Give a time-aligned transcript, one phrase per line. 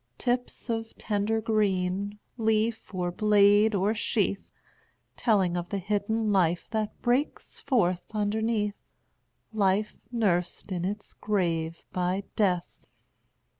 [0.17, 4.49] Tips of tender green, Leaf, or blade, or sheath;
[5.15, 8.87] Telling of the hidden life That breaks forth underneath,
[9.53, 12.87] Life nursed in its grave by Death.